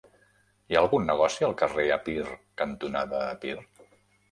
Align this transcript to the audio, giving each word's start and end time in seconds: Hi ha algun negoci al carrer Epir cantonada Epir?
Hi 0.71 0.77
ha 0.77 0.79
algun 0.79 1.05
negoci 1.09 1.47
al 1.49 1.53
carrer 1.61 1.85
Epir 1.97 2.27
cantonada 2.65 3.23
Epir? 3.37 3.57